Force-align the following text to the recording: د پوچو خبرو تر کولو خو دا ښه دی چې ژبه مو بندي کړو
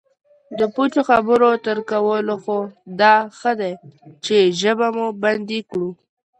د 0.57 0.59
پوچو 0.73 1.01
خبرو 1.09 1.51
تر 1.65 1.77
کولو 1.89 2.35
خو 2.43 2.57
دا 3.01 3.15
ښه 3.39 3.51
دی 3.59 3.73
چې 4.25 4.35
ژبه 4.61 4.87
مو 4.97 5.07
بندي 5.23 5.59
کړو 5.69 5.89